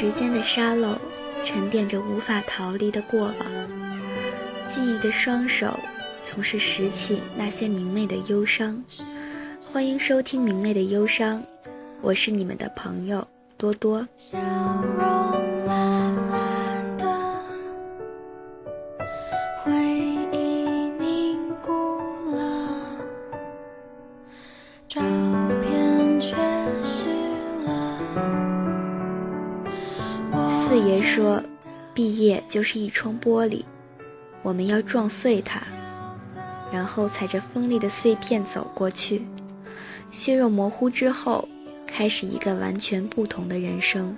[0.00, 0.96] 时间的沙漏
[1.44, 3.46] 沉淀着无法逃离的过往，
[4.66, 5.78] 记忆的双手
[6.22, 8.82] 总是拾起那些明媚的忧伤。
[9.62, 11.38] 欢迎收听《明媚的忧伤》，
[12.00, 13.28] 我是你们的朋友
[13.58, 14.08] 多多。
[30.70, 31.42] 四爷说
[31.92, 33.64] ：“毕业就是一窗玻璃，
[34.40, 35.60] 我们要撞碎它，
[36.70, 39.26] 然后踩着锋利的碎片走过去。
[40.12, 41.48] 血肉模糊之后，
[41.88, 44.16] 开始一个完全不同的人生。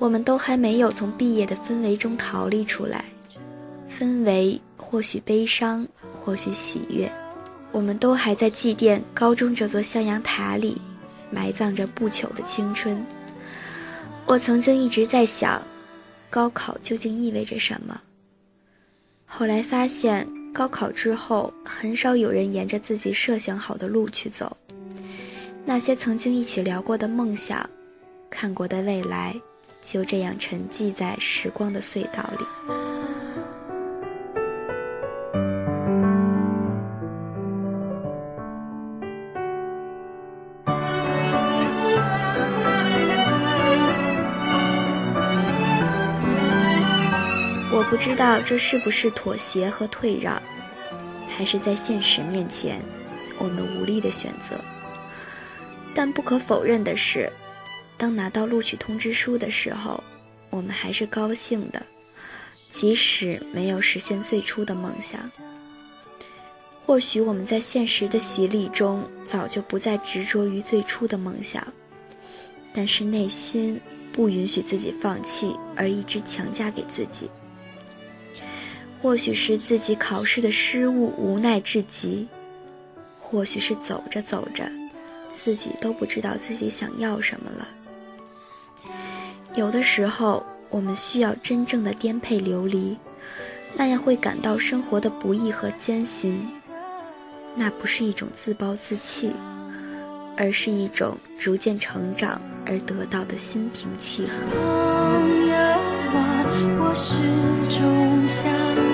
[0.00, 3.04] 我们都还没有从毕业的氛围中逃离出来，
[3.88, 5.86] 氛围或许悲伤，
[6.20, 7.08] 或许喜悦。
[7.70, 10.82] 我们都还在祭奠高中这座向阳塔里，
[11.30, 13.00] 埋葬着不朽的青春。”
[14.26, 15.62] 我曾经一直在想，
[16.28, 18.02] 高考究竟意味着什么？
[19.24, 24.56] 后来发现，高考之后很少有人沿着自己设想好的路去走。
[25.64, 27.70] 那些曾经一起聊过的梦想，
[28.28, 29.40] 看过的未来，
[29.80, 32.95] 就这样沉寂在时光的隧道里。
[47.76, 50.40] 我不知道这是不是妥协和退让，
[51.28, 52.80] 还是在现实面前，
[53.36, 54.58] 我们无力的选择。
[55.94, 57.30] 但不可否认的是，
[57.98, 60.02] 当拿到录取通知书的时候，
[60.48, 61.84] 我们还是高兴的，
[62.70, 65.30] 即使没有实现最初的梦想。
[66.82, 71.62] 或许我们在现实的洗礼中，早就不再执着于最初的梦想，
[72.72, 73.78] 但是内心
[74.14, 77.30] 不允许自己放弃，而一直强加给自己。
[79.02, 82.26] 或许是自己考试的失误，无奈至极；
[83.20, 84.64] 或许是走着走着，
[85.30, 87.68] 自己都不知道自己想要什么了。
[89.54, 92.96] 有的时候，我们需要真正的颠沛流离，
[93.74, 96.46] 那样会感到生活的不易和艰辛。
[97.54, 99.32] 那不是一种自暴自弃，
[100.36, 104.34] 而是一种逐渐成长而得到的心平气和。
[104.50, 106.44] 朋友啊
[106.78, 107.14] 我始
[107.78, 108.85] 终相信你会再快乐起来。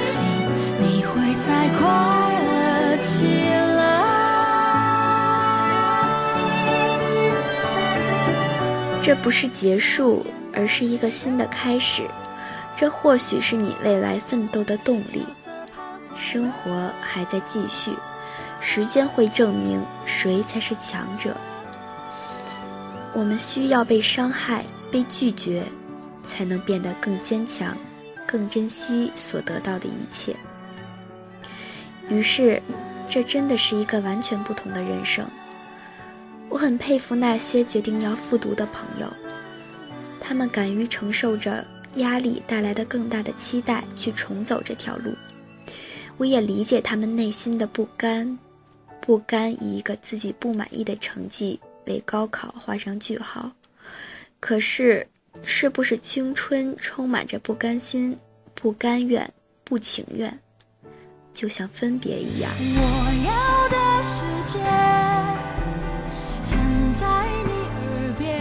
[9.02, 12.04] 这不是结束，而是一个新的开始。
[12.76, 15.26] 这或许是你未来奋斗的动力。
[16.14, 17.90] 生活还在继续，
[18.60, 21.36] 时间会证明谁才是强者。
[23.12, 25.62] 我们需要被伤害，被拒绝。
[26.24, 27.76] 才能变得更坚强，
[28.28, 30.36] 更珍惜所得到的一切。
[32.12, 32.62] 于是，
[33.08, 35.26] 这真的是一个完全不同的人生。
[36.48, 39.10] 我很佩服那些决定要复读的朋友，
[40.20, 45.14] 他们敢于承受着压力带来的更大的期待去重走这条路。
[46.18, 48.38] 我也理解他们内心的不甘，
[49.00, 53.50] 不甘以一个自己不满意的成绩为高考画上句号。
[54.38, 55.06] 可是。
[55.42, 58.14] 是不是青春充满着不甘心、
[58.54, 59.26] 不甘愿、
[59.64, 60.38] 不情愿，
[61.34, 62.52] 就像分别一样？
[62.58, 62.80] 我
[63.26, 64.58] 要的世界
[66.44, 66.60] 存
[66.94, 68.40] 在你耳边，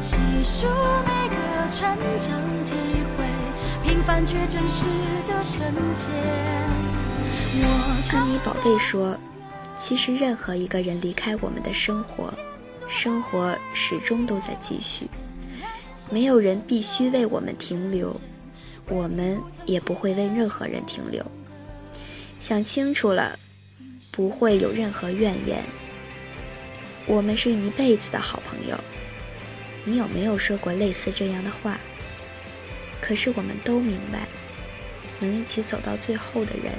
[0.00, 0.66] 细数
[1.06, 1.34] 每个
[1.70, 2.74] 成长体
[3.16, 3.24] 会，
[3.84, 4.84] 平凡却真实
[5.26, 6.12] 的神仙。
[7.60, 7.64] 我
[8.12, 9.18] 跟你宝贝说，
[9.76, 12.32] 其实任何一个人离开我们的生活。
[12.86, 15.06] 生活始终都在继续，
[16.10, 18.18] 没有人必须为我们停留，
[18.88, 21.24] 我们也不会为任何人停留。
[22.40, 23.38] 想清楚了，
[24.12, 25.62] 不会有任何怨言。
[27.06, 28.78] 我们是一辈子的好朋友。
[29.84, 31.78] 你有没有说过类似这样的话？
[33.00, 34.28] 可是我们都明白，
[35.18, 36.72] 能一起走到最后的人，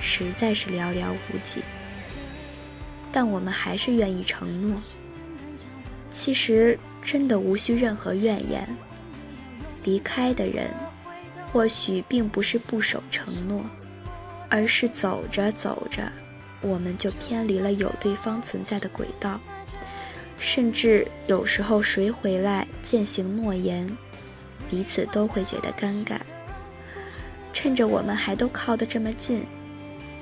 [0.00, 1.60] 实在是寥寥无几。
[3.12, 4.80] 但我们还是愿意承诺。
[6.10, 8.66] 其实真的无需任何怨言。
[9.84, 10.70] 离开的人，
[11.52, 13.64] 或许并不是不守承诺，
[14.48, 16.12] 而是走着走着，
[16.60, 19.40] 我们就偏离了有对方存在的轨道。
[20.38, 23.90] 甚至有时候谁回来践行诺言，
[24.70, 26.16] 彼此都会觉得尴尬。
[27.52, 29.44] 趁着我们还都靠得这么近，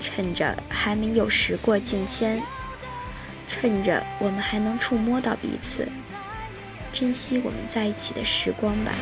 [0.01, 2.43] 趁着还没有时过境迁。
[3.49, 5.87] 趁着我们还能触摸到彼此，
[6.93, 8.93] 珍惜我们在一起的时光吧。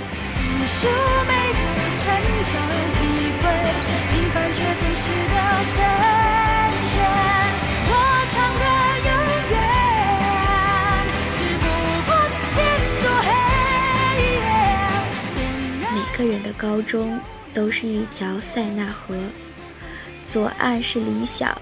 [15.92, 17.18] 每个人的高中
[17.52, 19.16] 都是一条塞纳河，
[20.22, 21.56] 左岸是理想，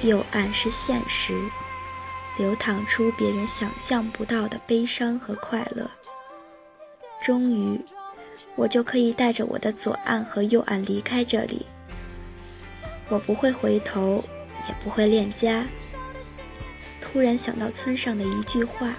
[0.00, 1.38] 右岸是现实。
[2.36, 5.88] 流淌出别人想象不到的悲伤和快乐。
[7.22, 7.80] 终于，
[8.56, 11.66] 我就可以带着我的左岸和右岸离开这里。
[13.08, 14.24] 我不会回头，
[14.68, 15.66] 也不会恋家。
[17.00, 18.92] 突然想到村上的一句话：“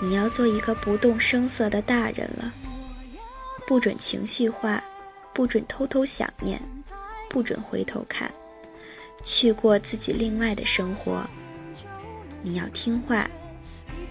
[0.00, 2.52] 你要做一个不动声色的大人了，
[3.66, 4.82] 不准情绪化，
[5.32, 6.60] 不准偷偷想念，
[7.28, 8.30] 不准回头看，
[9.24, 11.24] 去过自己另外的生活。”
[12.44, 13.28] 你要听话，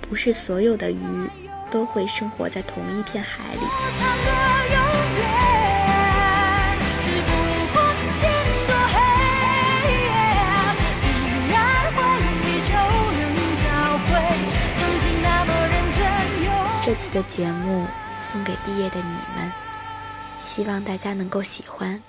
[0.01, 0.97] 不是所有的鱼
[1.71, 3.61] 都会生活在同一片海里。
[16.83, 17.87] 这次的节目
[18.19, 19.51] 送给毕业的你们，
[20.39, 22.01] 希望大家能够喜欢。